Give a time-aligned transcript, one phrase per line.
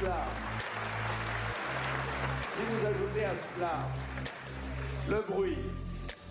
[0.00, 0.24] cela,
[2.40, 3.88] si vous ajoutez à cela
[5.08, 5.58] le bruit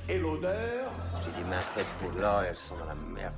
[0.09, 0.91] et l'odeur,
[1.23, 3.33] J'ai des mains faites pour l'or et elles sont dans la merde.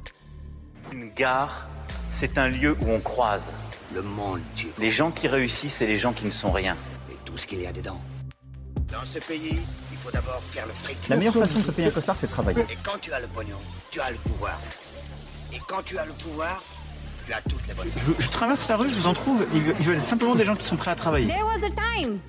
[0.92, 1.68] Une gare,
[2.10, 3.52] c'est un lieu où on croise
[3.94, 4.72] Le monde, Dieu.
[4.78, 6.76] les gens qui réussissent et les gens qui ne sont rien.
[7.12, 8.00] Et tout ce qu'il y a dedans.
[8.92, 9.60] Dans ce pays,
[9.92, 11.08] il faut d'abord faire le fric.
[11.10, 12.62] La meilleure façon de se payer un costard, c'est de travailler.
[12.70, 13.58] Et quand tu as le pognon,
[13.92, 14.60] tu as le pouvoir.
[15.54, 16.62] Et quand tu as le pouvoir,
[17.30, 20.46] Je, je traverse la rue, je vous en trouve, ils veulent, ils veulent simplement des
[20.46, 21.28] gens qui sont prêts à travailler.
[21.28, 22.20] There was a time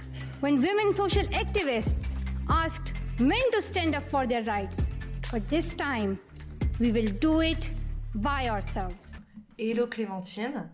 [0.41, 1.95] when women social activists
[2.49, 4.77] asked men to stand up for their rights.
[5.33, 6.17] But this time,
[6.81, 7.71] we will do it
[8.15, 8.95] by ourselves.
[9.57, 10.69] Hello Clémentine,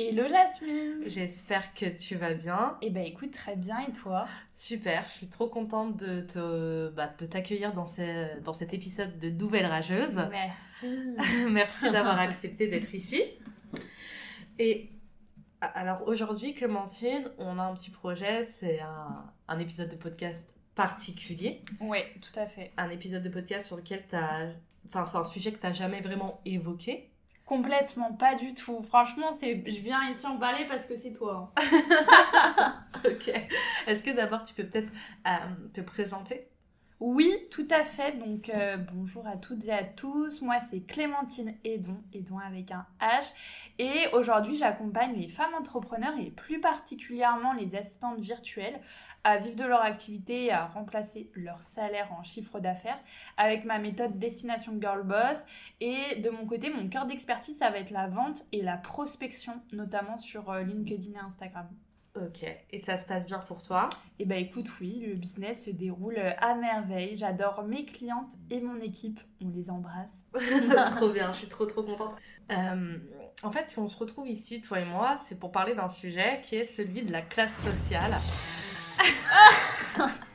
[0.00, 2.78] Hello Jasmine j'espère que tu vas bien.
[2.82, 4.28] Eh ben écoute, très bien, et toi?
[4.54, 9.18] Super, je suis trop contente de, te, bah, de t'accueillir dans, ce- dans cet épisode
[9.18, 10.14] de Nouvelle Rageuse.
[10.30, 10.86] Merci
[11.50, 13.20] Merci d'avoir accepté d'être ici.
[14.60, 14.88] Et
[15.60, 21.64] alors aujourd'hui, Clémentine, on a un petit projet, c'est un, un épisode de podcast particulier.
[21.80, 22.70] Ouais, tout à fait.
[22.76, 24.50] Un épisode de podcast sur lequel tu as...
[24.86, 27.10] Enfin, c'est un sujet que tu jamais vraiment évoqué.
[27.48, 28.82] Complètement, pas du tout.
[28.82, 31.50] Franchement, c'est, je viens ici en balai parce que c'est toi.
[31.56, 32.84] hein.
[33.06, 33.32] ok.
[33.86, 34.92] Est-ce que d'abord tu peux peut-être
[35.26, 35.30] euh,
[35.72, 36.46] te présenter?
[37.00, 38.18] Oui, tout à fait.
[38.18, 40.42] Donc euh, bonjour à toutes et à tous.
[40.42, 43.32] Moi, c'est Clémentine Edon, Edon avec un H.
[43.78, 48.80] Et aujourd'hui, j'accompagne les femmes entrepreneurs et plus particulièrement les assistantes virtuelles
[49.22, 52.98] à vivre de leur activité et à remplacer leur salaire en chiffre d'affaires
[53.36, 55.44] avec ma méthode Destination Girl Boss.
[55.80, 59.62] Et de mon côté, mon cœur d'expertise, ça va être la vente et la prospection,
[59.70, 61.68] notamment sur euh, LinkedIn et Instagram.
[62.24, 62.44] Ok.
[62.70, 63.88] Et ça se passe bien pour toi?
[64.18, 67.16] Et bah écoute, oui, le business se déroule à merveille.
[67.16, 69.20] J'adore mes clientes et mon équipe.
[69.44, 70.24] On les embrasse.
[70.96, 72.14] Trop bien, je suis trop trop contente.
[72.50, 72.98] Euh,
[73.42, 76.40] en fait, si on se retrouve ici, toi et moi, c'est pour parler d'un sujet
[76.42, 78.14] qui est celui de la classe sociale.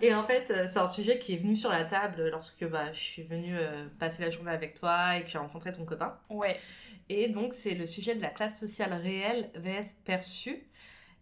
[0.00, 2.92] et en fait, euh, c'est un sujet qui est venu sur la table lorsque bah,
[2.92, 6.18] je suis venue euh, passer la journée avec toi et que j'ai rencontré ton copain.
[6.30, 6.60] Ouais,
[7.08, 10.65] Et donc, c'est le sujet de la classe sociale réelle vs perçue.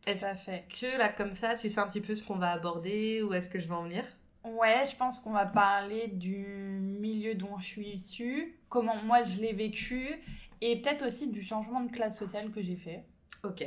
[0.07, 0.65] Est-ce à fait.
[0.69, 3.49] que là, comme ça, tu sais un petit peu ce qu'on va aborder Où est-ce
[3.49, 4.05] que je vais en venir?
[4.45, 6.45] Ouais, je pense qu'on va parler du
[6.83, 10.21] milieu dont je suis issue, comment moi je l'ai vécu,
[10.61, 13.05] et peut-être aussi du changement de classe sociale que j'ai fait.
[13.43, 13.65] Ok.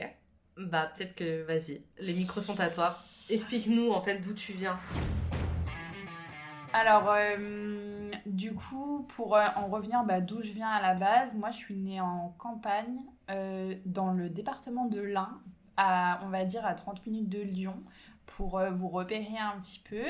[0.55, 2.95] Bah, peut-être que, vas-y, les micros sont à toi.
[3.29, 4.79] Explique-nous en fait d'où tu viens.
[6.73, 11.33] Alors, euh, du coup, pour euh, en revenir bah, d'où je viens à la base,
[11.33, 12.99] moi je suis née en campagne,
[13.31, 15.41] euh, dans le département de l'Ain,
[15.77, 17.81] on va dire à 30 minutes de Lyon,
[18.27, 20.03] pour euh, vous repérer un petit peu.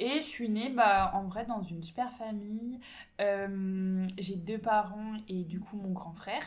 [0.00, 2.80] Et je suis née bah, en vrai dans une super famille.
[3.20, 6.42] Euh, J'ai deux parents et du coup mon grand frère.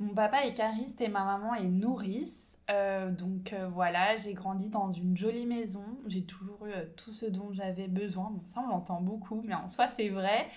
[0.00, 2.58] Mon papa est cariste et ma maman est nourrice.
[2.70, 5.84] Euh, donc voilà, j'ai grandi dans une jolie maison.
[6.08, 8.30] J'ai toujours eu tout ce dont j'avais besoin.
[8.30, 10.48] Bon, ça, on l'entend beaucoup, mais en soi, c'est vrai.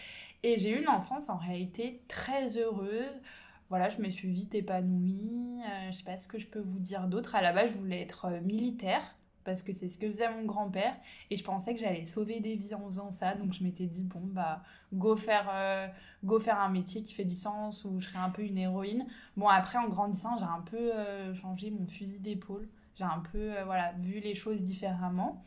[0.41, 3.21] Et j'ai eu une enfance en réalité très heureuse.
[3.69, 5.61] Voilà, je me suis vite épanouie.
[5.65, 7.35] Euh, je sais pas ce que je peux vous dire d'autre.
[7.35, 9.01] À la base, je voulais être euh, militaire
[9.47, 10.93] parce que c'est ce que faisait mon grand-père
[11.31, 13.33] et je pensais que j'allais sauver des vies en faisant ça.
[13.33, 14.61] Donc je m'étais dit bon bah
[14.93, 15.87] go faire euh,
[16.25, 19.07] go faire un métier qui fait du sens où je serais un peu une héroïne.
[19.37, 22.67] Bon après en grandissant, j'ai un peu euh, changé mon fusil d'épaule.
[22.95, 25.43] J'ai un peu voilà, vu les choses différemment.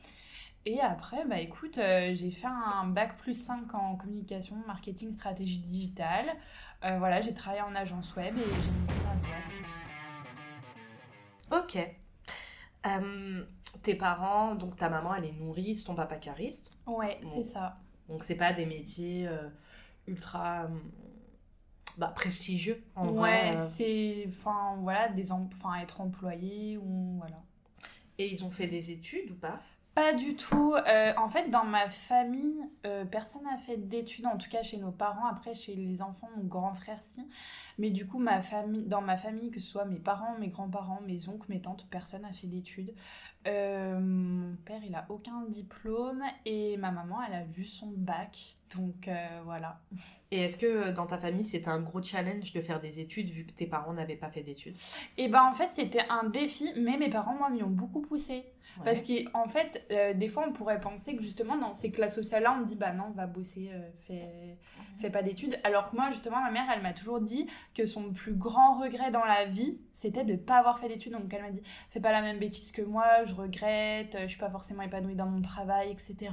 [0.67, 5.59] Et après, bah écoute, euh, j'ai fait un bac plus 5 en communication, marketing, stratégie
[5.59, 6.27] digitale.
[6.85, 9.15] Euh, voilà, j'ai travaillé en agence web et j'ai monté ma
[11.55, 11.65] boîte.
[11.65, 11.79] Ok.
[12.87, 13.45] Euh,
[13.83, 16.71] tes parents, donc ta maman, elle est nourrice, ton papa cariste.
[16.87, 17.31] Ouais, Bon.
[17.35, 17.79] c'est ça.
[18.09, 19.29] Donc c'est pas des métiers
[20.07, 20.69] ultra euh,
[21.97, 23.69] bah, prestigieux en ouais, vrai.
[23.73, 27.37] c'est enfin voilà des em- enfin être employé ou voilà.
[28.19, 29.61] Et ils ont fait des études ou pas?
[30.01, 30.75] Pas du tout.
[30.75, 34.79] Euh, en fait, dans ma famille, euh, personne n'a fait d'études, en tout cas chez
[34.79, 35.27] nos parents.
[35.27, 37.29] Après, chez les enfants, mon grand frère, si.
[37.77, 41.45] Mais du coup, dans ma famille, que ce soit mes parents, mes grands-parents, mes oncles,
[41.51, 42.95] mes tantes, personne n'a fait d'études.
[43.47, 48.37] Euh, mon père, il a aucun diplôme et ma maman, elle a juste son bac.
[48.77, 49.81] Donc euh, voilà.
[50.31, 53.31] Et est-ce que euh, dans ta famille, c'était un gros challenge de faire des études
[53.31, 54.77] vu que tes parents n'avaient pas fait d'études?
[55.17, 58.45] Et ben en fait, c'était un défi, mais mes parents, moi, m'y ont beaucoup poussé.
[58.85, 62.55] Parce qu'en fait, euh, des fois, on pourrait penser que justement, dans ces classes sociales-là,
[62.57, 64.57] on me dit, bah non, va bosser, euh, fais,
[64.99, 65.59] fais pas d'études.
[65.65, 69.11] Alors que moi, justement, ma mère, elle m'a toujours dit que son plus grand regret
[69.11, 71.13] dans la vie, c'était de pas avoir fait d'études.
[71.13, 74.39] Donc elle m'a dit, fais pas la même bêtise que moi, je regrette, je suis
[74.39, 76.33] pas forcément épanouie dans mon travail, etc.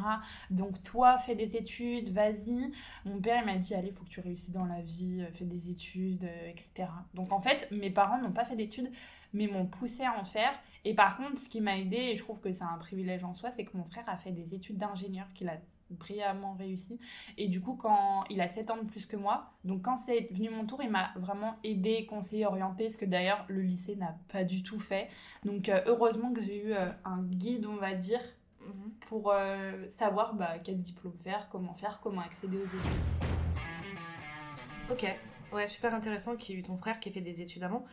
[0.51, 2.71] Donc toi, fais des études, vas-y vas-y.
[3.05, 5.45] Mon père, il m'a dit, allez, faut que tu réussisses dans la vie, euh, fais
[5.45, 6.89] des études, euh, etc.
[7.13, 8.91] Donc en fait, mes parents n'ont pas fait d'études,
[9.33, 10.53] mais m'ont poussé à en faire.
[10.85, 13.33] Et par contre, ce qui m'a aidé, et je trouve que c'est un privilège en
[13.33, 15.57] soi, c'est que mon frère a fait des études d'ingénieur qu'il a
[15.89, 16.99] brillamment réussi.
[17.37, 20.29] Et du coup, quand il a 7 ans de plus que moi, donc quand c'est
[20.31, 24.15] venu mon tour, il m'a vraiment aidé, conseillé, orienté, ce que d'ailleurs le lycée n'a
[24.31, 25.09] pas du tout fait.
[25.45, 28.21] Donc euh, heureusement que j'ai eu euh, un guide, on va dire,
[28.67, 28.91] Mhm.
[29.07, 33.27] pour euh, savoir bah, quel diplôme faire, comment faire, comment accéder aux études.
[34.91, 35.05] Ok,
[35.53, 37.85] ouais, super intéressant qu'il y ait eu ton frère qui ait fait des études avant.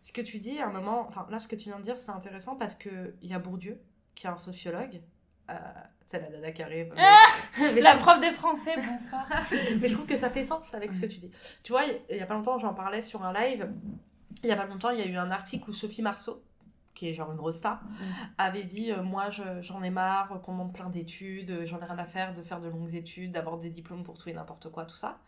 [0.00, 1.96] Ce que tu dis à un moment, enfin là, ce que tu viens de dire,
[1.96, 3.80] c'est intéressant parce qu'il y a Bourdieu,
[4.14, 5.00] qui est un sociologue.
[6.04, 6.92] C'est la dada qui arrive.
[7.58, 9.26] mais, La prof de français, bonsoir.
[9.80, 11.30] mais je trouve que ça fait sens avec ce que tu dis.
[11.62, 13.70] Tu vois, il y a pas longtemps, j'en parlais sur un live.
[14.42, 16.42] Il y a pas longtemps, il y a eu un article où Sophie Marceau,
[16.94, 17.80] qui est genre une rosta,
[18.36, 21.98] avait dit euh, Moi, je- j'en ai marre qu'on monte plein d'études, j'en ai rien
[21.98, 24.84] à faire de faire de longues études, d'avoir des diplômes pour tout et n'importe quoi,
[24.84, 25.18] tout ça.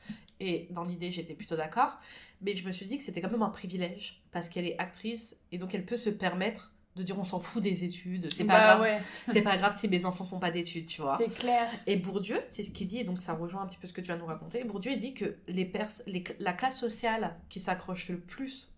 [0.41, 1.99] Et dans l'idée, j'étais plutôt d'accord.
[2.43, 5.35] Mais je me suis dit que c'était quand même un privilège, parce qu'elle est actrice,
[5.53, 8.59] et donc elle peut se permettre de dire On s'en fout des études, c'est pas
[8.59, 8.81] Bah grave.
[8.83, 9.03] ouais,
[9.33, 11.19] C'est pas grave si mes enfants font pas d'études, tu vois.
[11.19, 11.69] c'est clair.
[11.87, 14.01] Et Bourdieu, c'est ce qu'il dit, et donc ça rejoint un petit peu ce que
[14.01, 14.63] tu vas nous raconter.
[14.65, 18.71] Bourdieu, il dit que les pers les- la classe sociale qui s'accroche le plus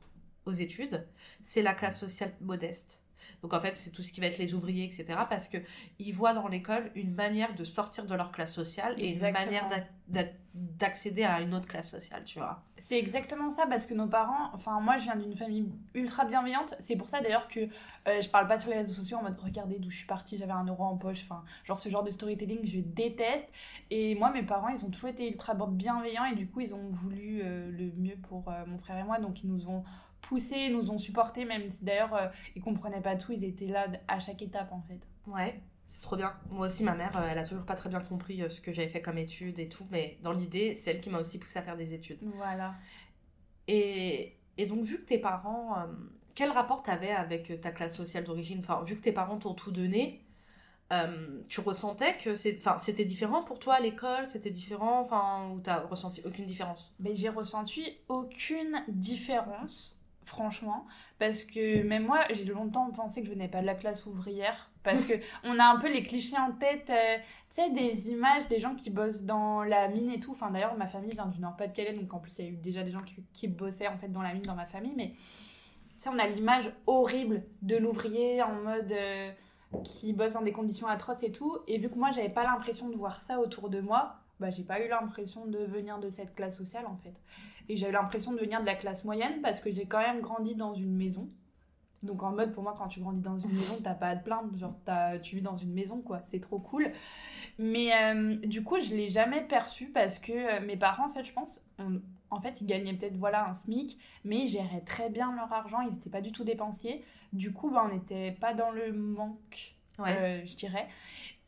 [0.46, 1.06] aux études,
[1.42, 3.02] c'est la classe sociale modeste.
[3.42, 5.04] Donc en fait, c'est tout ce qui va être les ouvriers, etc.
[5.28, 9.44] Parce qu'ils voient dans l'école une manière de sortir de leur classe sociale et Exactement.
[9.44, 12.62] une manière d'ac- d'ac- d'accéder à une autre classe sociale, tu vois.
[12.78, 16.74] C'est exactement ça parce que nos parents, enfin moi je viens d'une famille ultra bienveillante.
[16.80, 17.60] C'est pour ça d'ailleurs que
[18.08, 20.38] euh, je parle pas sur les réseaux sociaux en mode regardez d'où je suis partie,
[20.38, 21.22] j'avais un euro en poche.
[21.24, 23.48] Enfin, genre ce genre de storytelling je déteste.
[23.90, 26.88] Et moi mes parents ils ont toujours été ultra bienveillants et du coup ils ont
[26.90, 29.18] voulu euh, le mieux pour euh, mon frère et moi.
[29.18, 29.84] Donc ils nous ont
[30.28, 33.86] poussés, nous ont supportés même si d'ailleurs euh, ils comprenaient pas tout, ils étaient là
[34.08, 35.00] à chaque étape en fait.
[35.26, 36.34] Ouais, c'est trop bien.
[36.50, 38.72] Moi aussi, ma mère, euh, elle a toujours pas très bien compris euh, ce que
[38.72, 39.86] j'avais fait comme études et tout.
[39.90, 42.18] Mais dans l'idée, c'est elle qui m'a aussi poussée à faire des études.
[42.36, 42.74] Voilà.
[43.68, 45.78] Et, et donc, vu que tes parents.
[45.78, 45.86] euh,
[46.34, 48.58] quel rapport t'avais avec ta classe sociale d'origine?
[48.60, 50.22] Enfin, vu que tes parents t'ont tout donné,
[50.92, 54.26] euh, tu ressentais que c'était différent pour toi à l'école?
[54.26, 55.00] C'était différent?
[55.00, 56.94] Enfin, ou t'as ressenti aucune différence?
[57.00, 59.95] Ben, j'ai ressenti aucune différence,
[60.26, 60.86] franchement,
[61.18, 64.70] parce que même moi, j'ai longtemps pensé que je venais pas de la classe ouvrière,
[64.82, 65.14] parce que
[65.44, 67.16] on a un peu les clichés en tête, euh,
[67.48, 70.32] tu sais, des images des gens qui bossent dans la mine et tout.
[70.32, 72.82] Enfin, d'ailleurs, ma famille vient du Nord-Pas-de-Calais, donc en plus, il y a eu déjà
[72.82, 75.14] des gens qui, qui bossaient en fait dans la mine dans ma famille, mais
[75.94, 78.92] tu sais, on a l'image horrible de l'ouvrier en mode.
[78.92, 79.30] euh,
[79.84, 81.58] qui bosse dans des conditions atroces et tout.
[81.66, 84.62] Et vu que moi, j'avais pas l'impression de voir ça autour de moi, bah, j'ai
[84.64, 87.20] pas eu l'impression de venir de cette classe sociale en fait.
[87.68, 90.54] Et eu l'impression de venir de la classe moyenne parce que j'ai quand même grandi
[90.54, 91.28] dans une maison.
[92.02, 94.24] Donc en mode, pour moi, quand tu grandis dans une maison, t'as pas à te
[94.24, 94.56] plaindre.
[94.56, 96.20] Genre, t'as- tu vis dans une maison, quoi.
[96.26, 96.92] C'est trop cool.
[97.58, 101.24] Mais euh, du coup, je l'ai jamais perçu parce que euh, mes parents, en fait,
[101.24, 105.10] je pense, on- en fait, ils gagnaient peut-être, voilà, un SMIC, mais ils géraient très
[105.10, 105.80] bien leur argent.
[105.80, 107.02] Ils étaient pas du tout dépensiers.
[107.32, 109.74] Du coup, bah, on n'était pas dans le manque
[110.18, 110.86] euh, je dirais.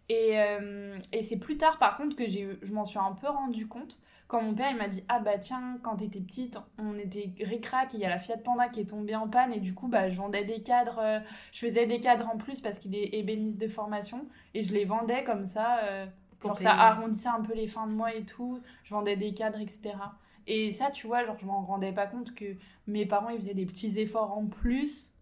[0.09, 3.69] Et, euh, et c'est plus tard, par contre, que je m'en suis un peu rendu
[3.69, 3.99] compte.
[4.29, 7.95] Quand mon père, il m'a dit Ah bah tiens, quand t'étais petite, on était ric-rac,
[7.95, 10.11] il y a la Fiat Panda qui est tombée en panne, et du coup, bah,
[10.11, 11.21] je vendais des cadres, euh,
[11.53, 14.85] je faisais des cadres en plus parce qu'il est ébéniste de formation, et je les
[14.85, 15.79] vendais comme ça.
[15.85, 16.07] euh,
[16.41, 18.61] Pour genre, ça arrondissait un peu les fins de mois et tout.
[18.85, 20.19] Je vendais des cadres, etc.
[20.47, 23.55] Et ça, tu vois, genre, je m'en rendais pas compte que mes parents, ils faisaient
[23.55, 25.13] des petits efforts en plus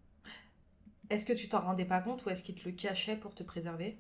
[1.11, 3.43] Est-ce que tu t'en rendais pas compte ou est-ce qu'ils te le cachaient pour te
[3.43, 3.99] préserver?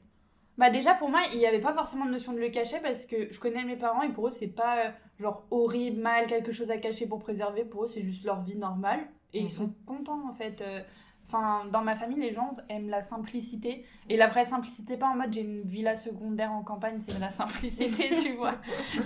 [0.58, 3.04] Bah déjà pour moi il n'y avait pas forcément de notion de le cacher parce
[3.04, 6.50] que je connais mes parents et pour eux c'est pas euh, genre horrible, mal, quelque
[6.52, 9.00] chose à cacher pour préserver, pour eux c'est juste leur vie normale
[9.34, 9.46] et Mhm.
[9.46, 10.60] ils sont contents en fait.
[10.62, 10.82] euh.
[11.28, 15.16] Enfin dans ma famille les gens aiment la simplicité et la vraie simplicité pas en
[15.16, 18.54] mode j'ai une villa secondaire en campagne c'est la simplicité tu vois.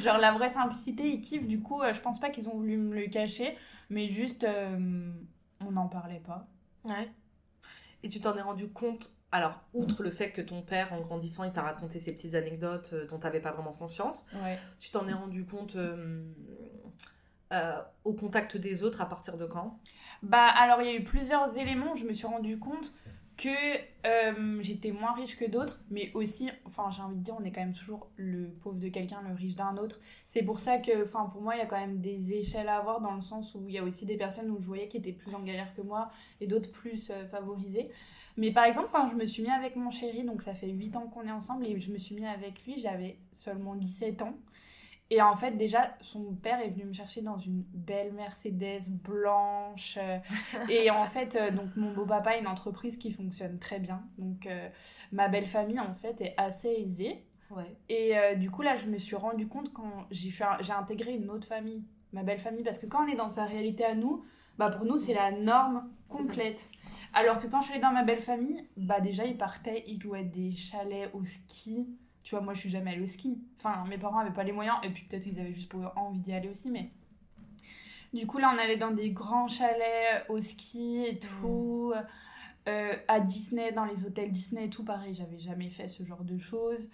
[0.00, 2.76] Genre la vraie simplicité ils kiffent du coup euh, je pense pas qu'ils ont voulu
[2.76, 3.57] me le cacher
[3.88, 5.11] mais juste euh,
[5.66, 6.47] on n'en parlait pas.
[6.85, 7.11] Ouais.
[8.02, 11.44] Et tu t'en es rendu compte, alors, outre le fait que ton père, en grandissant,
[11.44, 14.58] il t'a raconté ces petites anecdotes euh, dont tu n'avais pas vraiment conscience, Ouais.
[14.80, 16.22] tu t'en es rendu compte euh,
[17.52, 19.78] euh, au contact des autres à partir de quand?
[20.22, 22.92] Bah alors il y a eu plusieurs éléments, je me suis rendu compte
[23.37, 23.49] que
[24.06, 27.50] euh, j'étais moins riche que d'autres, mais aussi, enfin j'ai envie de dire, on est
[27.50, 29.99] quand même toujours le pauvre de quelqu'un, le riche d'un autre.
[30.26, 32.76] C'est pour ça que, enfin pour moi, il y a quand même des échelles à
[32.76, 34.99] avoir dans le sens où il y a aussi des personnes où je voyais qui
[34.99, 36.10] étaient plus en galère que moi
[36.42, 37.90] et d'autres plus favorisées.
[38.40, 40.97] Mais par exemple, quand je me suis mis avec mon chéri, donc ça fait 8
[40.97, 44.35] ans qu'on est ensemble, et je me suis mis avec lui, j'avais seulement 17 ans.
[45.11, 49.99] Et en fait, déjà, son père est venu me chercher dans une belle Mercedes blanche.
[50.70, 54.02] et en fait, euh, donc mon beau-papa a une entreprise qui fonctionne très bien.
[54.18, 54.68] Donc, euh,
[55.12, 57.25] ma belle famille, en fait, est assez aisée.
[57.50, 57.76] Ouais.
[57.88, 60.73] Et euh, du coup, là, je me suis rendu compte quand j'ai fait un- j'ai
[60.73, 61.82] intégré une autre famille,
[62.12, 64.25] ma belle famille, parce que quand on est dans sa réalité à nous,
[64.59, 66.70] bah pour nous, c'est la norme complète.
[67.12, 69.99] Alors que quand je suis allée dans ma belle famille, bah déjà, ils partaient, ils
[70.00, 71.97] louaient des chalets au ski.
[72.23, 73.43] Tu vois, moi, je suis jamais allée au ski.
[73.57, 76.33] Enfin, mes parents avaient pas les moyens, et puis peut-être ils avaient juste envie d'y
[76.33, 76.90] aller aussi, mais.
[78.12, 81.93] Du coup, là, on allait dans des grands chalets au ski et tout.
[82.69, 86.25] Euh, à Disney, dans les hôtels Disney et tout, pareil, j'avais jamais fait ce genre
[86.25, 86.90] de choses.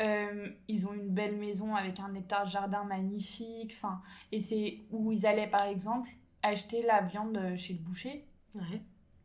[0.00, 3.72] Euh, ils ont une belle maison avec un hectare de jardin magnifique.
[3.76, 4.00] Enfin,
[4.32, 6.10] et c'est où ils allaient, par exemple,
[6.42, 8.26] acheter la viande chez le boucher.
[8.54, 8.82] Ouais.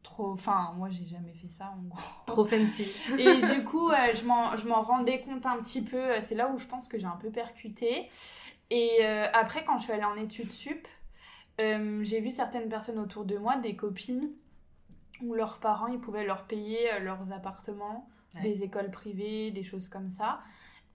[0.10, 0.32] Trop.
[0.32, 2.00] Enfin, moi, j'ai jamais fait ça, en gros.
[2.26, 3.02] Trop fancy.
[3.20, 5.98] Et du coup, euh, je m'en- rendais compte un petit peu.
[5.98, 8.08] euh, C'est là où je pense que j'ai un peu percuté.
[8.70, 10.88] Et euh, après, quand je suis allée en études sup,
[11.60, 14.32] euh, j'ai vu certaines personnes autour de moi, des copines,
[15.22, 18.42] où leurs parents, ils pouvaient leur payer leurs appartements, Ouais.
[18.42, 20.40] des écoles privées, des choses comme ça.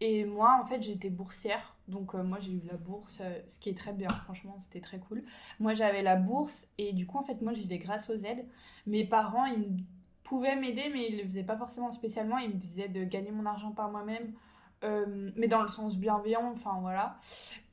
[0.00, 1.71] Et moi, en fait, j'étais boursière.
[1.88, 4.08] Donc, euh, moi, j'ai eu la bourse, euh, ce qui est très bien.
[4.24, 5.24] Franchement, c'était très cool.
[5.60, 6.68] Moi, j'avais la bourse.
[6.78, 8.46] Et du coup, en fait, moi, je vivais grâce aux aides.
[8.86, 9.84] Mes parents, ils
[10.22, 12.38] pouvaient m'aider, mais ils le faisaient pas forcément spécialement.
[12.38, 14.32] Ils me disaient de gagner mon argent par moi-même.
[14.84, 17.18] euh, mais dans le sens bienveillant, enfin voilà.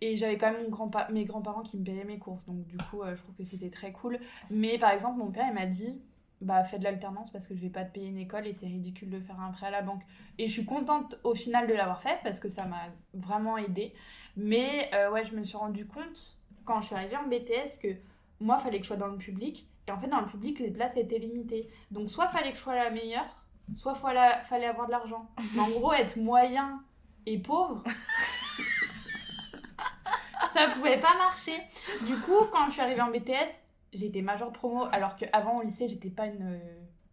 [0.01, 2.45] Et j'avais quand même mon grand mes grands-parents qui me payaient mes courses.
[2.45, 4.19] Donc, du coup, je trouve que c'était très cool.
[4.51, 6.01] Mais par exemple, mon père, il m'a dit
[6.41, 8.67] bah fais de l'alternance parce que je vais pas te payer une école et c'est
[8.67, 10.01] ridicule de faire un prêt à la banque.
[10.37, 13.93] Et je suis contente au final de l'avoir fait parce que ça m'a vraiment aidé.
[14.37, 17.95] Mais euh, ouais, je me suis rendu compte quand je suis arrivée en BTS que
[18.39, 19.67] moi, fallait que je sois dans le public.
[19.87, 21.69] Et en fait, dans le public, les places étaient limitées.
[21.91, 23.43] Donc soit fallait que je sois la meilleure,
[23.75, 25.29] soit fallait, fallait avoir de l'argent.
[25.55, 26.81] Mais en gros, être moyen
[27.25, 27.83] et pauvre,
[30.53, 31.61] ça pouvait pas marcher.
[32.05, 35.59] Du coup, quand je suis arrivée en BTS, j'ai été majeure de promo, alors qu'avant
[35.59, 36.59] au lycée, j'étais pas une,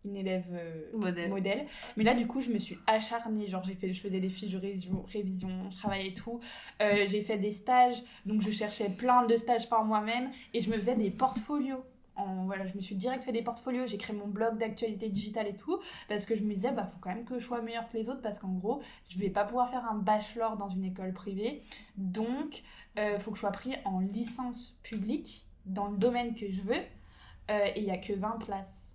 [0.06, 1.28] une élève euh, Modèle.
[1.28, 1.66] modèle.
[1.96, 3.46] Mais là, du coup, je me suis acharnée.
[3.48, 6.40] Genre, j'ai fait, je faisais des fiches de révision, révision je travaillais et tout.
[6.80, 10.70] Euh, j'ai fait des stages, donc je cherchais plein de stages par moi-même et je
[10.70, 11.84] me faisais des portfolios.
[12.14, 15.48] En, voilà, je me suis direct fait des portfolios, j'ai créé mon blog d'actualité digitale
[15.48, 15.78] et tout,
[16.08, 18.08] parce que je me disais, bah, faut quand même que je sois meilleure que les
[18.08, 18.80] autres, parce qu'en gros,
[19.10, 21.62] je vais pas pouvoir faire un bachelor dans une école privée,
[21.98, 22.62] donc
[22.98, 26.80] euh, faut que je sois pris en licence publique dans le domaine que je veux,
[27.50, 28.90] euh, et il y a que 20 places.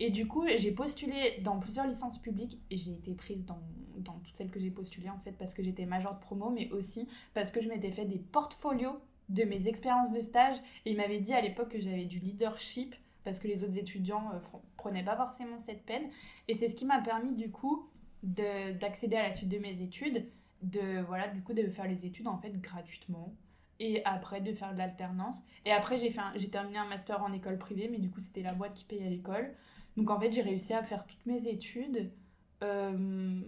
[0.00, 3.60] Et du coup, j'ai postulé dans plusieurs licences publiques et j'ai été prise dans,
[3.98, 6.70] dans toutes celles que j'ai postulées en fait parce que j'étais majeure de promo, mais
[6.72, 8.98] aussi parce que je m'étais fait des portfolios
[9.28, 12.94] de mes expériences de stage et il m'avait dit à l'époque que j'avais du leadership
[13.24, 14.38] parce que les autres étudiants euh,
[14.76, 16.08] prenaient pas forcément cette peine.
[16.48, 17.88] Et c'est ce qui m'a permis du coup
[18.22, 20.26] de- d'accéder à la suite de mes études,
[20.62, 23.32] de voilà du coup de faire les études en fait gratuitement
[23.84, 25.42] et après de faire de l'alternance.
[25.64, 28.20] Et après j'ai fait un- j'ai terminé un master en école privée, mais du coup
[28.20, 29.52] c'était la boîte qui payait l'école.
[29.96, 32.10] Donc en fait j'ai réussi à faire toutes mes études
[32.62, 33.40] euh,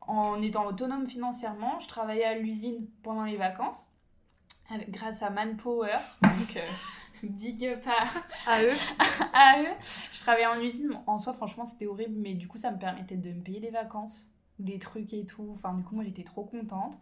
[0.00, 1.78] en étant autonome financièrement.
[1.78, 3.86] Je travaillais à l'usine pendant les vacances
[4.70, 5.98] avec- grâce à Manpower.
[6.22, 6.60] Donc euh,
[7.22, 8.72] big up à, À eux.
[9.34, 9.74] à eux.
[10.12, 10.98] Je travaillais en usine.
[11.06, 13.70] En soi franchement c'était horrible, mais du coup ça me permettait de me payer des
[13.70, 14.26] vacances,
[14.58, 15.48] des trucs et tout.
[15.52, 16.98] Enfin du coup moi j'étais trop contente.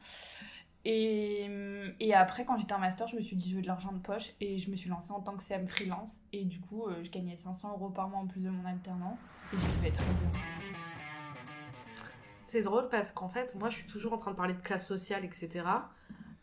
[0.84, 1.48] Et,
[2.00, 4.00] et après, quand j'étais en master, je me suis dit, je veux de l'argent de
[4.02, 6.20] poche et je me suis lancée en tant que CM freelance.
[6.32, 9.18] Et du coup, euh, je gagnais 500 euros par mois en plus de mon alternance.
[9.52, 10.40] Et je vivais très bien.
[12.42, 14.86] C'est drôle parce qu'en fait, moi, je suis toujours en train de parler de classe
[14.86, 15.66] sociale, etc.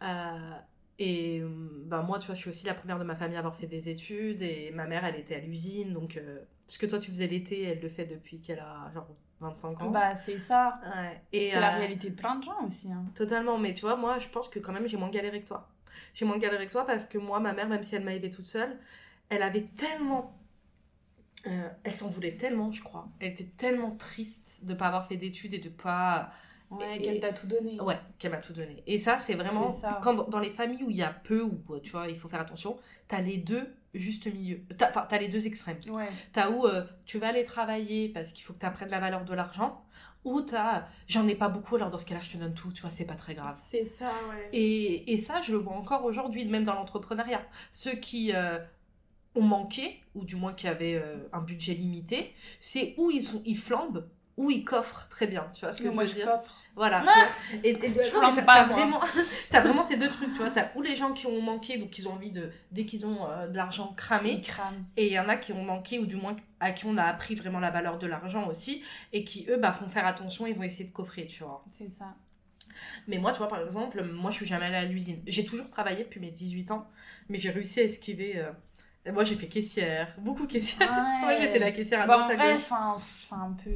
[0.03, 0.51] Euh,
[0.99, 1.49] et euh,
[1.85, 3.67] bah, moi, tu vois, je suis aussi la première de ma famille à avoir fait
[3.67, 4.41] des études.
[4.41, 5.93] Et ma mère, elle était à l'usine.
[5.93, 9.07] Donc, euh, ce que toi, tu faisais l'été, elle le fait depuis qu'elle a genre
[9.39, 9.91] 25 ans.
[9.91, 10.79] Bah, c'est ça.
[10.83, 11.21] Ouais.
[11.33, 12.91] Et C'est la euh, réalité de plein de gens aussi.
[12.91, 13.05] hein.
[13.15, 15.69] Totalement, mais tu vois, moi, je pense que quand même, j'ai moins galéré que toi.
[16.13, 18.29] J'ai moins galéré que toi parce que moi, ma mère, même si elle m'a aidée
[18.29, 18.77] toute seule,
[19.29, 20.37] elle avait tellement.
[21.47, 23.07] euh, elle s'en voulait tellement, je crois.
[23.19, 26.31] Elle était tellement triste de pas avoir fait d'études et de pas.
[26.71, 27.79] Ouais, qu'elle t'a tout donné.
[27.79, 28.81] Ouais, qu'elle m'a tout donné.
[28.87, 29.71] Et ça, c'est vraiment.
[29.71, 29.99] C'est ça.
[30.01, 32.27] Quand dans, dans les familles où il y a peu, ou tu vois, il faut
[32.27, 34.61] faire attention, t'as les deux juste milieu.
[34.81, 35.79] Enfin, t'as les deux extrêmes.
[35.89, 36.09] Ouais.
[36.33, 39.33] T'as où euh, tu vas aller travailler parce qu'il faut que t'apprennes la valeur de
[39.33, 39.83] l'argent,
[40.23, 42.81] ou t'as j'en ai pas beaucoup, alors dans ce cas-là, je te donne tout, tu
[42.81, 43.57] vois, c'est pas très grave.
[43.61, 44.49] C'est ça, ouais.
[44.53, 47.45] Et, et ça, je le vois encore aujourd'hui, même dans l'entrepreneuriat.
[47.71, 48.57] Ceux qui euh,
[49.35, 53.41] ont manqué, ou du moins qui avaient euh, un budget limité, c'est où ils, sont,
[53.45, 55.47] ils flambent, ou ils coffrent très bien.
[55.53, 56.61] Tu vois ce que Non, je moi, veux dire coffre.
[56.75, 57.03] Voilà.
[57.07, 57.11] Ah
[57.51, 57.59] tu vois.
[57.63, 58.75] et, et- flambe t'as- moi.
[58.75, 58.99] vraiment,
[59.49, 60.49] t'as vraiment ces deux trucs, tu vois.
[60.51, 63.29] T'as ou les gens qui ont manqué, donc ils ont envie de, dès qu'ils ont
[63.29, 64.25] euh, de l'argent crament.
[64.97, 67.03] et il y en a qui ont manqué, ou du moins à qui on a
[67.03, 70.55] appris vraiment la valeur de l'argent aussi, et qui eux, bah, font faire attention, ils
[70.55, 71.63] vont essayer de coffrer, tu vois.
[71.71, 72.13] C'est ça.
[73.07, 75.21] Mais moi, tu vois, par exemple, moi, je suis jamais allée à l'usine.
[75.27, 76.89] J'ai toujours travaillé depuis mes 18 ans,
[77.29, 78.33] mais j'ai réussi à esquiver.
[78.37, 78.51] euh,
[79.11, 80.91] Moi, j'ai fait caissière, beaucoup caissière.
[81.21, 82.55] Moi, j'étais la caissière à droite, à gauche.
[82.55, 83.71] enfin, c'est un peu.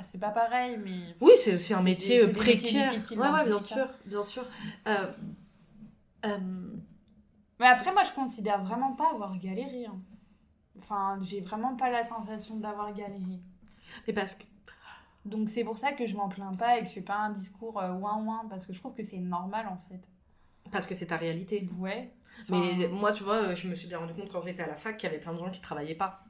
[0.00, 1.14] C'est pas pareil, mais.
[1.20, 2.92] Oui, c'est aussi un métier des- euh, des précaire.
[2.92, 3.62] difficiles ouais, dans ouais, bien cas.
[3.64, 4.44] sûr, bien sûr.
[4.86, 5.12] Euh,
[6.24, 6.38] euh,
[7.60, 9.86] Mais après, moi, je considère vraiment pas avoir galéré.
[9.86, 9.98] hein.
[10.78, 13.40] Enfin, j'ai vraiment pas la sensation d'avoir galéré.
[14.06, 14.44] mais parce que
[15.24, 17.30] Donc, c'est pour ça que je m'en plains pas et que je fais pas un
[17.30, 20.00] discours ouin ouin, parce que je trouve que c'est normal en fait.
[20.72, 21.66] Parce que c'est ta réalité.
[21.78, 22.10] Ouais.
[22.42, 24.66] Enfin, Mais moi, tu vois, euh, je me suis bien rendu compte quand j'étais à
[24.66, 26.22] la fac qu'il y avait plein de gens qui travaillaient pas.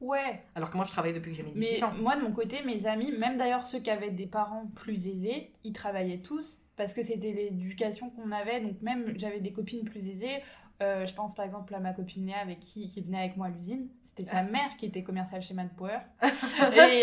[0.00, 0.42] Ouais.
[0.54, 1.92] Alors que moi, je travaille depuis que j'ai mes 18 Mais ans.
[2.00, 5.52] moi, de mon côté, mes amis, même d'ailleurs ceux qui avaient des parents plus aisés,
[5.64, 8.60] ils travaillaient tous parce que c'était l'éducation qu'on avait.
[8.60, 10.42] Donc, même j'avais des copines plus aisées.
[10.82, 13.48] Euh, je pense par exemple à ma copine Léa avec qui, qui venait avec moi
[13.48, 13.88] à l'usine.
[14.02, 15.98] C'était sa mère qui était commerciale chez Manpower.
[16.22, 16.24] et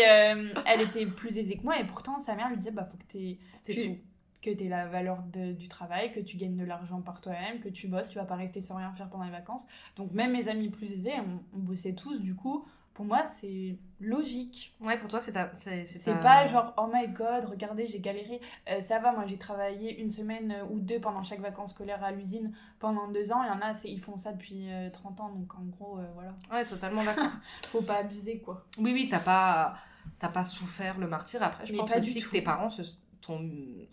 [0.08, 1.78] euh, elle était plus aisée que moi.
[1.78, 4.02] Et pourtant, sa mère lui disait bah, faut que t'aies- tu-.
[4.42, 7.68] Que tu la valeur de- du travail, que tu gagnes de l'argent par toi-même, que
[7.68, 9.66] tu bosses, tu vas pas rester sans rien faire pendant les vacances.
[9.96, 12.20] Donc, même mes amis plus aisés, on, on bossait tous.
[12.20, 14.74] Du coup, pour moi, c'est logique.
[14.80, 15.50] Ouais, pour toi, c'est ta.
[15.56, 18.40] C'est pas genre, oh my god, regardez, j'ai galéré.
[18.68, 22.02] Euh, ça va, moi j'ai travaillé une semaine euh, ou deux pendant chaque vacances scolaires
[22.02, 23.42] à l'usine pendant deux ans.
[23.44, 26.06] Il y en a, ils font ça depuis euh, 30 ans, donc en gros, euh,
[26.14, 26.34] voilà.
[26.52, 27.30] Ouais, totalement d'accord.
[27.68, 28.64] Faut pas abuser quoi.
[28.78, 29.76] oui, oui, t'as pas.
[30.18, 31.40] T'as pas souffert le martyr.
[31.42, 32.30] Après, je Mais pense pas du aussi que tout.
[32.32, 32.82] tes parents se,
[33.20, 33.50] t'ont-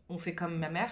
[0.09, 0.91] ont fait comme ma mère.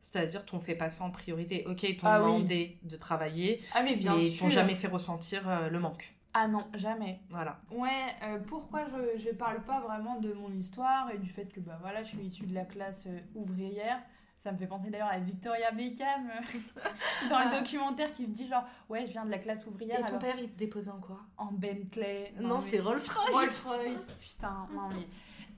[0.00, 1.64] C'est-à-dire, t'ont fait passer en priorité.
[1.68, 2.26] Ok, t'ont Ah oui.
[2.38, 6.12] demandé de travailler, Ah, mais bien t'ont jamais fait ressentir euh, le manque.
[6.34, 7.20] Ah non, jamais.
[7.30, 7.60] Voilà.
[7.70, 11.60] Ouais, euh, pourquoi je, je parle pas vraiment de mon histoire et du fait que
[11.60, 13.98] bah voilà, je suis issue de la classe euh, ouvrière.
[14.38, 16.26] Ça me fait penser d'ailleurs à Victoria Beckham
[17.30, 17.50] dans Ah.
[17.52, 20.06] le documentaire qui me dit genre ouais, je viens de la classe ouvrière Et ton
[20.16, 21.20] alors, père, il te déposait en quoi?
[21.36, 22.32] En Bentley.
[22.40, 23.62] Non, mais- c'est Rolls-Royce.
[23.64, 25.06] Rolls-Royce, putain, non mais.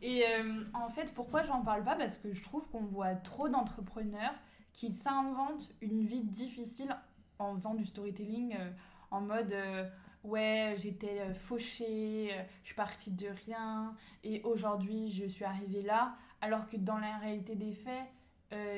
[0.02, 1.96] Et euh, en fait, pourquoi j'en parle pas?
[1.96, 4.34] Parce que je trouve qu'on voit trop d'entrepreneurs
[4.72, 6.94] qui s'inventent une vie difficile
[7.38, 8.70] en faisant du storytelling euh,
[9.10, 9.88] en mode euh,
[10.24, 12.30] ouais, j'étais fauchée,
[12.62, 16.16] je suis partie de rien et aujourd'hui je suis arrivée là.
[16.40, 18.04] Alors que dans la réalité des faits,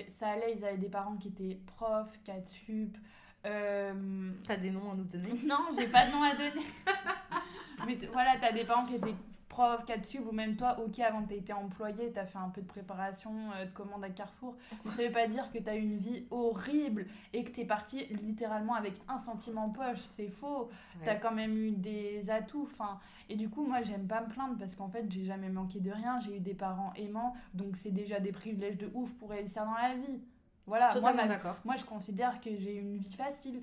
[0.09, 2.97] ça allait, ils avaient des parents qui étaient profs, 4 sup.
[3.43, 5.41] T'as des noms à nous donner?
[5.45, 6.67] Non, j'ai pas de nom à donner.
[7.87, 9.15] Mais voilà, t'as des parents qui étaient
[9.57, 12.61] profs, 4 sub, ou même toi, ok, avant t'as été employé, t'as fait un peu
[12.61, 14.55] de préparation, euh, de commande à Carrefour.
[14.85, 18.05] Mais ça veut pas dire que t'as eu une vie horrible et que t'es parti
[18.11, 19.99] littéralement avec un centime en poche.
[20.01, 20.69] C'est faux.
[21.05, 21.21] T'as Ouais.
[21.21, 22.69] quand même eu des atouts.
[22.71, 22.99] Enfin,
[23.31, 25.91] et du coup, moi, j'aime pas me plaindre parce qu'en fait, j'ai jamais manqué de
[25.91, 26.21] rien.
[26.21, 29.75] J'ai eu des parents aimants, donc c'est déjà des privilèges de ouf pour réussir dans
[29.75, 30.21] la vie.
[30.67, 31.27] Voilà, moi, ma-
[31.65, 33.63] moi, je considère que j'ai eu une vie facile.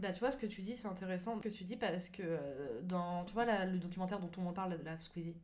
[0.00, 2.22] Bah, tu vois, ce que tu dis, c'est intéressant ce que tu dis parce que
[2.24, 5.36] euh, dans tu vois, la- le documentaire dont on en parle, la Squeezie,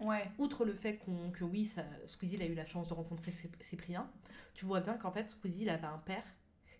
[0.00, 0.28] Ouais.
[0.38, 3.30] outre le fait qu'on, que oui, ça, Squeezie il a eu la chance de rencontrer
[3.60, 4.08] Cyprien,
[4.54, 6.24] tu vois bien qu'en fait, Squeezie il avait un père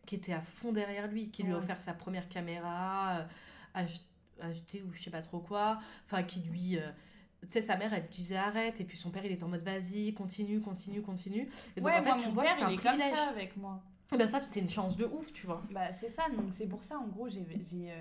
[0.04, 3.24] qui était à fond derrière lui, qui lui a offert sa première caméra, euh,
[3.74, 4.00] ach-
[4.40, 6.76] acheté ou je sais pas trop quoi, enfin qui lui.
[6.78, 6.90] euh,
[7.42, 9.48] tu sais, sa mère, elle lui disait arrête, et puis son père, il était en
[9.48, 11.48] mode vas-y, continue, continue, continue.
[11.76, 13.18] Et donc, ouais, en fait, moi, tu mon vois père, que c'est un est privilège.
[13.30, 13.80] avec moi.
[14.12, 15.62] Et ben ça, c'est une chance de ouf, tu vois.
[15.70, 17.46] Bah, c'est ça, donc c'est pour ça, en gros, j'ai.
[17.64, 17.94] j'ai euh,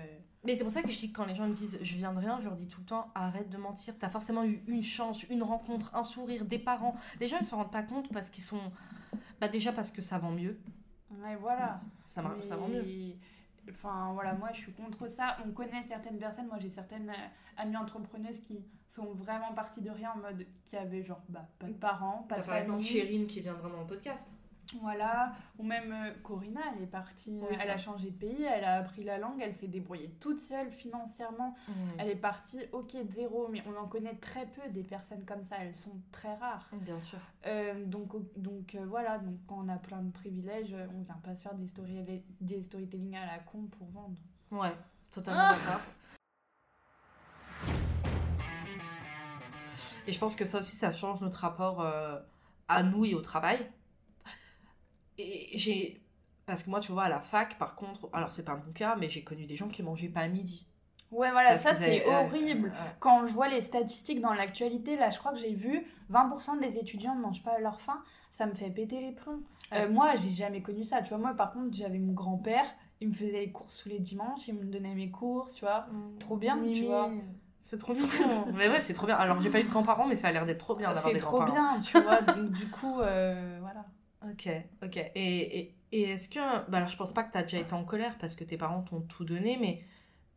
[0.44, 2.12] Mais c'est pour ça que je dis que quand les gens me disent je viens
[2.12, 3.94] de rien, je leur dis tout le temps arrête de mentir.
[3.98, 6.94] T'as forcément eu une chance, une rencontre, un sourire, des parents.
[7.20, 8.60] Les gens ils s'en rendent pas compte parce qu'ils sont.
[9.40, 10.58] Bah déjà parce que ça vend mieux.
[11.10, 11.74] Ouais, voilà.
[12.06, 12.82] Ça, mar- ça vend mieux.
[12.82, 13.16] Mais-
[13.70, 15.36] Enfin, voilà, moi, je suis contre ça.
[15.46, 16.48] On connaît certaines personnes.
[16.48, 20.76] Moi, j'ai certaines euh, amies entrepreneuses qui sont vraiment parties de rien en mode qui
[20.76, 22.92] avaient, genre, bah, pas de parents, pas de par exemple famille.
[23.00, 24.32] Chérine qui viendra dans le podcast.
[24.80, 28.42] Voilà, ou même euh, Corinna, elle est partie, euh, Oui, elle a changé de pays,
[28.42, 31.54] elle a appris la langue, elle s'est débrouillée toute seule financièrement.
[31.98, 35.44] Elle est partie, ok, de zéro, mais on en connaît très peu des personnes comme
[35.44, 36.68] ça, elles sont très rares.
[36.72, 37.18] Bien sûr.
[37.46, 41.34] Euh, donc donc euh, voilà, donc quand on a plein de privilèges, on vient pas
[41.34, 44.20] se faire des, story des storytelling à la con pour vendre.
[44.50, 44.74] Ouais,
[45.10, 45.80] totalement Ah d'accord.
[50.06, 52.18] Et je pense que ça aussi, ça change notre rapport euh,
[52.68, 53.70] à nous et au travail.
[55.18, 56.00] Et j'ai.
[56.46, 58.96] Parce que moi, tu vois, à la fac, par contre, alors c'est pas mon cas,
[58.96, 60.66] mais j'ai connu des gens qui mangeaient pas à midi.
[61.12, 62.72] Ouais, voilà, Parce ça c'est euh, horrible.
[62.74, 66.58] euh, Quand je vois les statistiques dans l'actualité, là je crois que j'ai vu 20%
[66.58, 69.42] des étudiants ne mangent pas à leur faim, ça me fait péter les plombs.
[69.74, 71.18] Euh, moi j'ai jamais connu ça, tu vois.
[71.18, 72.64] Moi par contre j'avais mon grand-père,
[73.02, 75.84] il me faisait les courses tous les dimanches, il me donnait mes courses, tu vois.
[76.18, 77.10] Trop bien, tu vois.
[77.60, 78.46] C'est trop mignon.
[78.54, 79.14] mais ouais, c'est trop bien.
[79.14, 81.12] Alors, j'ai pas eu de grands-parents, mais ça a l'air d'être trop bien d'avoir C'est
[81.12, 81.78] des trop grands-parents.
[81.78, 82.20] bien, tu vois.
[82.22, 83.60] Donc du coup, euh.
[84.30, 84.48] Ok,
[84.82, 84.96] ok.
[85.14, 86.38] Et, et, et est-ce que.
[86.70, 88.82] Bah alors, je pense pas que t'as déjà été en colère parce que tes parents
[88.82, 89.82] t'ont tout donné, mais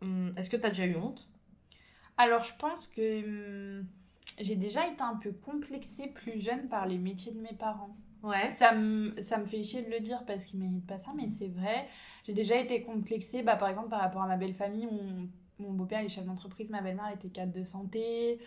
[0.02, 1.30] hum, est-ce que t'as déjà eu honte?
[2.18, 3.86] Alors, je pense que hum,
[4.40, 7.96] j'ai déjà été un peu complexée plus jeune par les métiers de mes parents.
[8.24, 8.52] Ouais.
[8.52, 11.28] Ça me, ça me fait chier de le dire parce qu'ils méritent pas ça, mais
[11.28, 11.88] c'est vrai.
[12.26, 14.88] J'ai déjà été complexée, bah, par exemple, par rapport à ma belle famille.
[14.88, 18.40] Mon, mon beau-père, il est chef d'entreprise, ma belle-mère, elle était cadre de santé.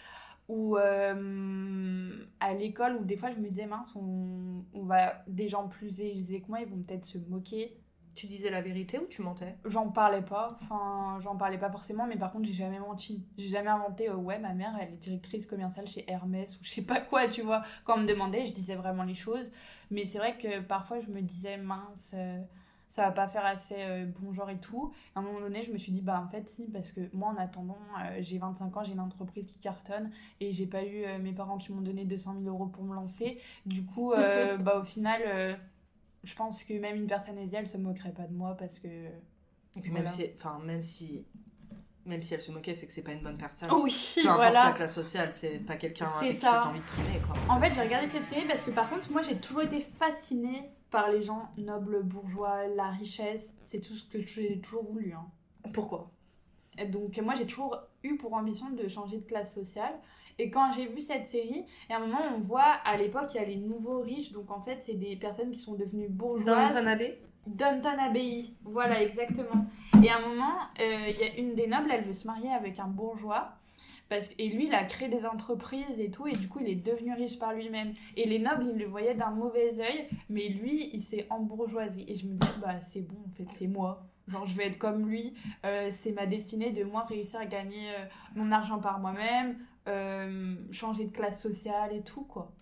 [0.49, 5.49] Ou euh, à l'école où des fois je me disais mince on, on va des
[5.49, 7.79] gens plus aisés que moi ils vont peut-être se moquer.
[8.15, 9.57] Tu disais la vérité ou tu mentais?
[9.65, 10.57] J'en parlais pas.
[10.61, 13.25] Enfin j'en parlais pas forcément mais par contre j'ai jamais menti.
[13.37, 16.71] J'ai jamais inventé euh, ouais ma mère elle est directrice commerciale chez Hermès ou je
[16.71, 17.63] sais pas quoi tu vois.
[17.85, 19.53] Quand on me demandait je disais vraiment les choses.
[19.91, 22.41] Mais c'est vrai que parfois je me disais mince euh,
[22.89, 24.93] ça va pas faire assez euh, bon genre et tout.
[25.15, 27.29] À un moment donné, je me suis dit, bah en fait, si, parce que moi,
[27.29, 31.05] en attendant, euh, j'ai 25 ans, j'ai une entreprise qui cartonne et j'ai pas eu
[31.05, 33.39] euh, mes parents qui m'ont donné 200 000 euros pour me lancer.
[33.67, 35.59] Du coup, euh, bah au final,
[36.25, 38.89] je pense que même une personne aisée, elle se moquerait pas de moi parce que.
[38.89, 40.07] Et puis Voilà.
[40.07, 41.25] même si, enfin même si,
[42.07, 43.69] même si elle se moquait, c'est que c'est pas une bonne personne.
[43.71, 44.63] Oui, Peu importe voilà.
[44.65, 46.59] sa classe sociale, c'est pas quelqu'un avec qui ça.
[46.63, 47.37] t'as envie de traîner quoi.
[47.55, 50.71] En fait, j'ai regardé cette série parce que par contre, moi, j'ai toujours été fascinée
[50.91, 53.55] par les gens nobles, bourgeois, la richesse.
[53.65, 55.13] C'est tout ce que j'ai toujours voulu.
[55.13, 55.27] Hein.
[55.73, 56.11] Pourquoi?
[56.79, 59.95] Et Donc moi j'ai toujours eu pour ambition de changer de classe sociale.
[60.39, 63.39] Et quand j'ai vu cette série, et à un moment on voit à l'époque il
[63.39, 66.45] y a les nouveaux riches, donc en fait c'est des personnes qui sont devenues bourgeoises.
[66.45, 67.21] Downton Abbey?
[67.47, 69.67] Downton Abbey, voilà exactement.
[70.03, 72.53] Et à un moment euh, il y a une des nobles, elle veut se marier
[72.53, 73.58] avec un bourgeois.
[74.09, 76.75] Parce et lui, il a créé des entreprises et tout, et du coup, il est
[76.75, 77.93] devenu riche par lui-même.
[78.17, 82.11] Et les nobles, ils le voyaient d'un mauvais œil, mais lui, il s'est embourgeoisé.
[82.11, 84.07] Et je me disais, bah, c'est bon, en fait, c'est moi.
[84.29, 87.91] Genre, je vais être comme lui, euh, c'est ma destinée de moi réussir à gagner
[87.91, 89.57] euh, mon argent par moi-même,
[89.89, 92.53] euh, changer de classe sociale et tout, quoi.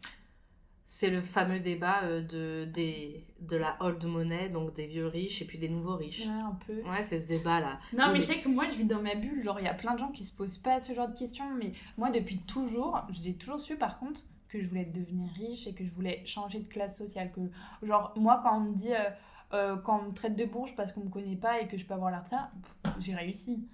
[0.88, 5.42] C'est le fameux débat euh, de, des, de la old money, donc des vieux riches
[5.42, 6.20] et puis des nouveaux riches.
[6.20, 6.74] Ouais, un peu.
[6.88, 7.80] Ouais, c'est ce débat là.
[7.92, 9.42] Non, mais je sais que moi, je vis dans ma bulle.
[9.42, 11.52] Genre, il y a plein de gens qui se posent pas ce genre de questions.
[11.56, 15.74] Mais moi, depuis toujours, j'ai toujours su, par contre, que je voulais devenir riche et
[15.74, 17.32] que je voulais changer de classe sociale.
[17.32, 17.40] Que,
[17.84, 19.10] genre, moi, quand on me dit, euh,
[19.54, 21.84] euh, quand on me traite de bourge parce qu'on me connaît pas et que je
[21.84, 23.66] peux avoir l'air de ça, pff, j'ai réussi.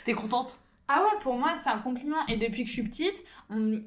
[0.06, 0.63] T'es contente?
[0.88, 2.26] Ah ouais, pour moi, c'est un compliment.
[2.28, 3.24] Et depuis que je suis petite,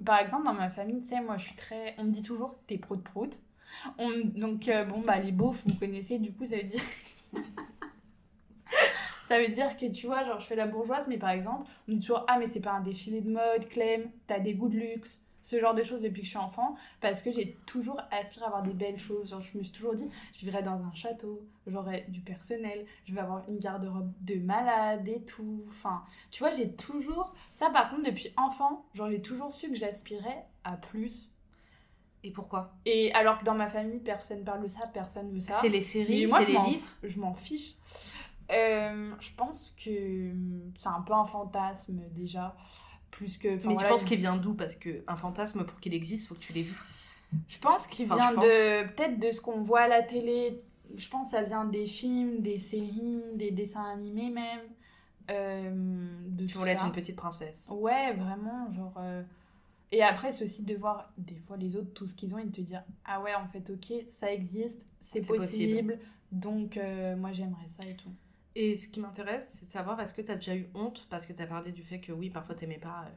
[0.05, 1.95] par exemple, dans ma famille, tu sais, moi, je suis très.
[1.99, 3.39] On me dit toujours, t'es prout-prout.
[3.99, 4.11] On...
[4.25, 6.81] Donc, euh, bon, bah, les beaufs, vous connaissez, du coup, ça veut dire.
[9.27, 11.93] ça veut dire que, tu vois, genre, je fais la bourgeoise, mais par exemple, on
[11.93, 14.69] me dit toujours, ah, mais c'est pas un défilé de mode, Clem, t'as des goûts
[14.69, 15.23] de luxe.
[15.47, 18.49] Ce genre de choses depuis que je suis enfant, parce que j'ai toujours aspiré à
[18.49, 19.31] avoir des belles choses.
[19.31, 23.15] Genre, je me suis toujours dit, je vivrai dans un château, j'aurai du personnel, je
[23.15, 25.65] vais avoir une garde-robe de malade et tout.
[25.69, 27.33] Enfin, tu vois, j'ai toujours.
[27.53, 31.31] Ça, par contre, depuis enfant, genre, j'ai toujours su que j'aspirais à plus.
[32.25, 32.73] Et pourquoi?
[32.85, 35.61] Et alors que dans ma famille, personne parle de ça, personne veut ça.
[35.61, 36.89] C'est les séries, Mais moi, c'est je les m'en, livres?
[37.05, 37.75] je m'en fiche.
[38.51, 40.33] Euh, je pense que
[40.77, 42.57] c'est un peu un fantasme déjà.
[43.17, 43.57] Plus que.
[43.57, 44.55] enfin, Mais voilà, tu penses il- qu'il vient d'où?
[44.55, 46.75] Parce que un fantasme, pour qu'il existe, faut que tu l'aies vu.
[47.49, 48.87] Je pense qu'il Enfin, vient de.
[48.95, 50.59] Peut-être de ce qu'on voit à la télé.
[50.97, 54.61] Je pense que ça vient des films, des séries, des dessins animés même.
[55.31, 55.71] Euh,
[56.29, 57.67] de Tu voulais être une petite princesse.
[57.71, 58.95] Ouais, vraiment, genre.
[58.99, 59.23] euh,
[59.93, 62.45] Et après, c'est aussi de voir des fois les autres, tout ce qu'ils ont, et
[62.45, 65.99] de te dire Ah ouais, en fait, ok, ça existe, c'est C'est possible, possible.
[66.33, 68.11] donc euh, moi j'aimerais ça et tout.
[68.57, 71.27] Et ce qui m'intéresse, c'est de savoir est-ce que tu as déjà eu honte Parce
[71.27, 73.05] que tu as parlé du fait que oui, parfois t'aimais pas.
[73.07, 73.11] euh,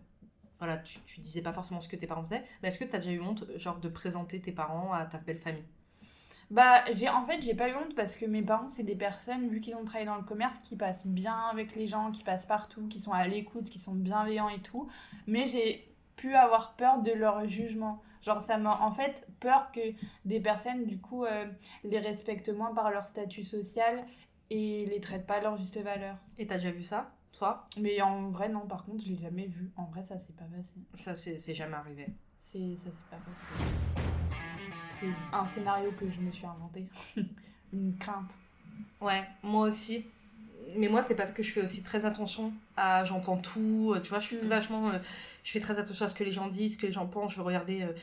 [0.60, 2.45] voilà, tu, tu disais pas forcément ce que tes parents faisaient.
[2.62, 5.17] Mais est-ce que tu as déjà eu honte, genre, de présenter tes parents à ta
[5.19, 5.65] belle famille?
[6.52, 9.47] Bah, j'ai en fait, j'ai pas eu honte parce que mes parents, c'est des personnes,
[9.49, 12.47] vu qu'ils ont travaillé dans le commerce, qui passent bien avec les gens, qui passent
[12.47, 14.89] partout, qui sont à l'écoute, qui sont bienveillants et tout.
[15.28, 18.02] Mais j'ai pu avoir peur de leur jugement.
[18.21, 19.80] Genre, ça m'a en fait peur que
[20.25, 21.45] des personnes, du coup, euh,
[21.84, 24.04] les respectent moins par leur statut social
[24.50, 26.16] et les traitent pas à leur juste valeur.
[26.38, 27.66] Et t'as déjà vu ça, toi?
[27.78, 29.70] Mais en vrai, non, par contre, je l'ai jamais vu.
[29.78, 30.82] En vrai, ça, c'est pas facile.
[30.96, 32.08] Ça, c'est c'est jamais arrivé.
[32.40, 33.66] C'est, ça, c'est pas facile.
[35.00, 35.08] C'est
[35.38, 36.86] un scénario que je me suis inventé.
[37.74, 38.38] Une crainte.
[39.02, 40.06] Ouais, moi aussi.
[40.76, 43.06] Mais moi, c'est parce que je fais aussi très attention à.
[43.06, 43.94] J'entends tout.
[43.96, 44.48] euh, Tu vois, je suis Mm.
[44.50, 44.90] vachement.
[44.90, 45.00] euh,
[45.44, 47.32] je fais très attention à ce que les gens disent, ce que les gens pensent.
[47.32, 47.84] Je veux regarder.
[47.84, 47.94] euh,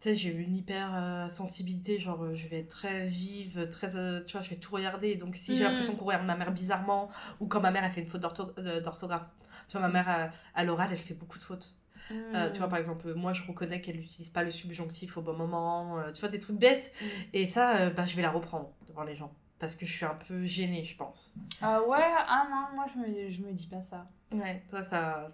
[0.00, 1.98] tu sais, j'ai une hyper euh, sensibilité.
[1.98, 3.96] Genre, euh, je vais être très vive, très.
[3.96, 5.16] euh, tu vois, je vais tout regarder.
[5.16, 5.68] Donc, si j'ai Mm.
[5.68, 7.08] l'impression qu'on regarde ma mère bizarrement,
[7.40, 9.26] ou quand ma mère a fait une faute d'ortho- d'orthographe.
[9.68, 11.74] Tu vois, ma mère, à, à l'oral, elle fait beaucoup de fautes.
[12.10, 12.52] Mm.
[12.52, 16.00] tu vois, par exemple, moi, je reconnais qu'elle n'utilise pas le subjonctif au bon moment.
[16.14, 16.92] tu vois, des trucs bêtes.
[17.02, 17.06] Mm.
[17.34, 19.32] Et ça, bah, je vais la reprendre devant les gens.
[19.58, 21.34] Parce que je suis un peu gênée, je pense.
[21.60, 24.08] Ah ouais, ah non, moi je me, je me dis pas ça.
[24.32, 25.26] Ouais, toi, ça,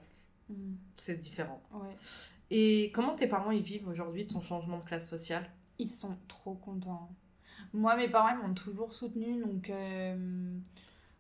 [0.49, 1.63] Mm, c'est différent.
[1.73, 1.95] Ouais.
[2.51, 5.51] Et comment tes parents ils vivent aujourd'hui ton changement de classe sociale?
[5.79, 7.11] Ils sont trop contents.
[7.73, 9.71] Moi, mes parents m'ont toujours soutenue, donc.
[9.71, 10.59] euh,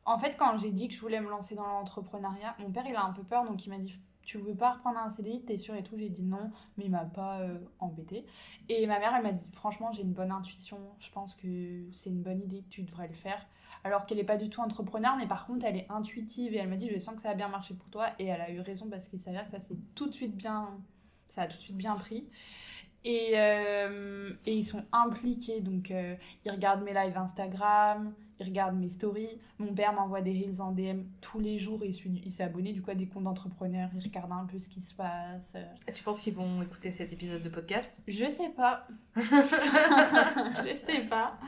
[0.04, 2.94] En fait, quand j'ai dit que je voulais me lancer dans l'entrepreneuriat, mon père il
[2.96, 5.58] a un peu peur, donc il m'a dit tu veux pas reprendre un CDI, t'es
[5.58, 5.98] sûr et tout?
[5.98, 8.24] J'ai dit non, mais il m'a pas euh, embêté.
[8.70, 10.78] Et ma mère, elle m'a dit, franchement, j'ai une bonne intuition.
[10.98, 13.46] Je pense que c'est une bonne idée que tu devrais le faire.
[13.84, 16.68] Alors qu'elle est pas du tout entrepreneur, mais par contre, elle est intuitive et elle
[16.68, 18.08] m'a dit, je sens que ça a bien marché pour toi.
[18.18, 20.70] Et elle a eu raison parce qu'il s'avère que ça s'est tout de suite bien,
[21.28, 22.26] ça a tout de suite bien pris.
[23.06, 26.14] Et, euh, et ils sont impliqués, donc euh,
[26.46, 29.38] ils regardent mes lives Instagram, ils regardent mes stories.
[29.58, 32.72] Mon père m'envoie des reels en DM tous les jours, il s'est- il s'est abonné
[32.72, 35.54] du coup à des comptes d'entrepreneurs, il regarde un peu ce qui se passe.
[35.86, 38.00] Et Tu penses qu'ils vont écouter cet épisode de podcast?
[38.08, 38.86] Je sais pas.
[39.16, 41.38] je sais pas.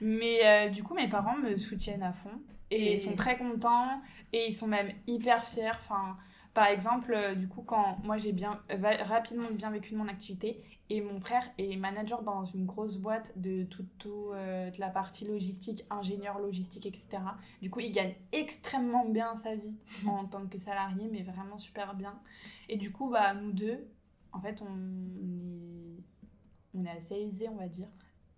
[0.00, 2.30] Mais euh, du coup, mes parents me soutiennent à fond.
[2.72, 4.00] Et, Et- ils sont très contents.
[4.32, 5.70] Et ils sont même hyper fiers.
[5.78, 6.16] Enfin,
[6.54, 10.08] par exemple, euh, du coup, quand moi j'ai bien euh, rapidement bien vécu de mon
[10.08, 14.80] activité, et mon frère est manager dans une grosse boîte de tout, tout, euh, de
[14.80, 17.22] la partie logistique, ingénieur logistique, etc.
[17.62, 21.94] Du coup, il gagne extrêmement bien sa vie en tant que salarié, mais vraiment super
[21.94, 22.18] bien.
[22.68, 23.86] Et du coup, bah, nous deux,
[24.32, 26.02] en fait, on est,
[26.74, 27.88] on est assez aisés, on va dire.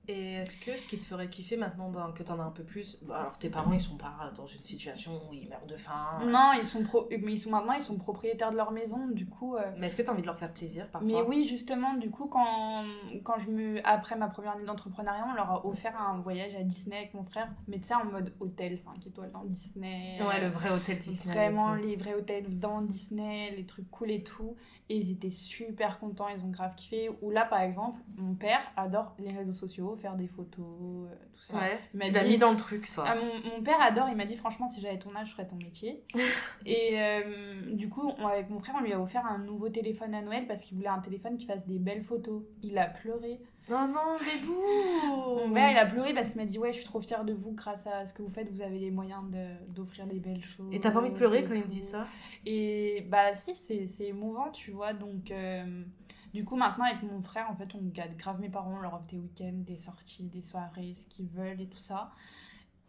[0.08, 2.64] Et est-ce que ce qui te ferait kiffer maintenant dans- que t'en as un peu
[2.64, 5.76] plus bon, Alors tes parents ils sont pas dans une situation où ils meurent de
[5.76, 6.18] faim.
[6.26, 9.26] Non, ils sont, pro- mais ils sont maintenant, ils sont propriétaires de leur maison, du
[9.26, 9.54] coup.
[9.54, 11.06] euh, Mais est-ce que t'as envie de leur faire plaisir parfois?
[11.06, 12.84] Mais oui, justement, du coup, quand,
[13.22, 13.80] quand je me.
[13.86, 17.22] Après ma première année d'entrepreneuriat, on leur a offert un voyage à Disney avec mon
[17.22, 20.18] frère, mais tu sais, en mode hôtel 5 étoiles dans Disney.
[20.20, 21.32] Ouais, le vrai hôtel Disney.
[21.32, 24.56] Vraiment, les vrais hôtels dans Disney, les trucs cool et tout.
[24.88, 27.08] Et ils étaient super contents, ils ont grave kiffé.
[27.22, 30.64] Ou là, par exemple, mon père adore les réseaux sociaux, faire des photos,
[31.10, 31.56] euh, tout ça.
[31.56, 33.04] Ouais, Il tu l'as mis dans le truc toi.
[33.06, 35.46] Ah, mon, mon père adore, il m'a dit franchement si j'avais ton âge je ferais
[35.46, 36.04] ton métier.
[36.66, 40.14] et euh, du coup on- avec mon frère on lui a offert un nouveau téléphone
[40.14, 42.42] à Noël parce qu'il voulait un téléphone qui fasse des belles photos.
[42.62, 43.40] Il a pleuré.
[43.70, 46.84] Oh non, bébou Mon père il a pleuré parce qu'il m'a dit ouais je suis
[46.86, 49.72] trop fière de vous grâce à ce que vous faites vous avez les moyens de-
[49.74, 50.66] d'offrir des belles choses.
[50.72, 52.06] Et t'as pas envie de pleurer quand il me dit ça?
[52.44, 55.84] Et bah si c'est c'est émouvant tu vois donc euh,
[56.32, 58.94] du coup maintenant avec mon frère en fait on garde grave mes parents on leur
[58.94, 62.12] offre des week-ends, des sorties, des soirées, ce qu'ils veulent et tout ça.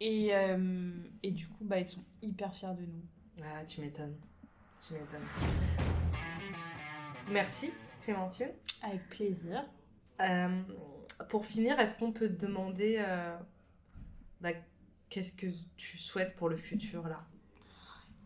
[0.00, 3.04] Et, euh, et du coup bah ils sont hyper fiers de nous.
[3.42, 4.16] Ah, tu m'étonnes.
[4.86, 5.26] Tu m'étonnes.
[7.30, 7.70] Merci
[8.02, 8.50] Clémentine.
[8.82, 9.64] Avec plaisir.
[10.20, 10.62] Euh,
[11.28, 13.36] pour finir, est-ce qu'on peut te demander euh,
[14.40, 14.50] bah,
[15.08, 17.24] qu'est-ce que tu souhaites pour le futur là?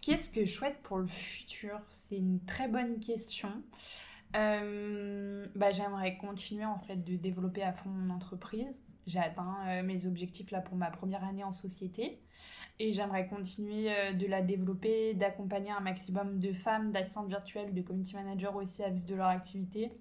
[0.00, 1.78] Qu'est-ce que je souhaite pour le futur?
[1.90, 3.62] C'est une très bonne question.
[4.36, 8.80] Euh, bah, J'aimerais continuer en fait de développer à fond mon entreprise.
[9.06, 12.20] J'ai atteint euh, mes objectifs là pour ma première année en société
[12.78, 17.80] et j'aimerais continuer euh, de la développer, d'accompagner un maximum de femmes, d'assistantes virtuelles, de
[17.80, 19.92] community managers aussi à vivre de leur activité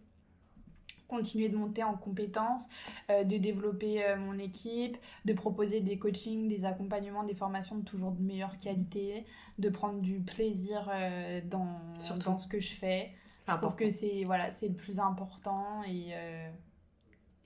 [1.07, 2.67] continuer de monter en compétences,
[3.09, 7.83] euh, de développer euh, mon équipe, de proposer des coachings, des accompagnements, des formations de
[7.83, 9.25] toujours de meilleure qualité,
[9.57, 12.31] de prendre du plaisir euh, dans, Surtout.
[12.31, 13.11] dans ce que je fais.
[13.41, 13.85] Je trouve important.
[13.85, 16.13] que c'est voilà, c'est le plus important et,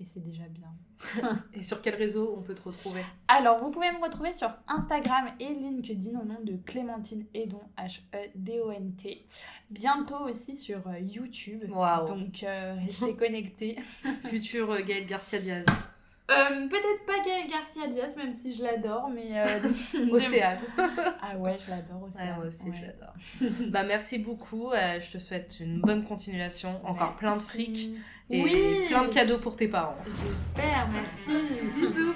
[0.02, 0.74] et c'est déjà bien.
[1.54, 3.02] Et sur quel réseau on peut te retrouver?
[3.28, 9.26] Alors, vous pouvez me retrouver sur Instagram et LinkedIn au nom de Clémentine Edon, H-E-D-O-N-T.
[9.70, 11.64] Bientôt aussi sur euh, YouTube.
[11.70, 12.06] Waouh.
[12.06, 13.78] Donc, euh, restez connectés.
[14.26, 15.66] Futur euh, Gaël Garcia Diaz.
[16.32, 19.30] Euh, Peut-être pas Gaël Garcia Diaz, même si je l'adore, mais.
[19.40, 19.60] euh,
[19.94, 20.60] de- Océane.
[20.78, 22.18] Ah ouais, je l'adore aussi.
[22.18, 22.76] Ouais, moi aussi, Ouais.
[22.80, 23.62] je l'adore.
[23.72, 24.72] bah, merci beaucoup.
[24.72, 26.80] euh, je te souhaite une bonne continuation.
[26.86, 27.90] Encore plein de fric.
[28.30, 28.86] Et Oui.
[28.88, 29.98] plein de cadeaux pour tes parents.
[30.06, 31.44] J'espère, merci.
[31.76, 32.14] Bisous.